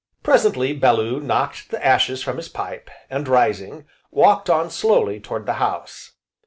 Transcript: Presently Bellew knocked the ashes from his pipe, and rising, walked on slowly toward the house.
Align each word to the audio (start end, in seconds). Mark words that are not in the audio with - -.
Presently 0.23 0.73
Bellew 0.73 1.19
knocked 1.19 1.69
the 1.69 1.85
ashes 1.85 2.23
from 2.23 2.37
his 2.37 2.49
pipe, 2.49 2.89
and 3.07 3.27
rising, 3.27 3.85
walked 4.09 4.49
on 4.49 4.71
slowly 4.71 5.19
toward 5.19 5.45
the 5.45 5.53
house. 5.61 6.13